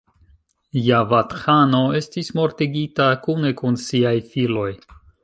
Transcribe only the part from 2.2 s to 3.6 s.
mortigita, kune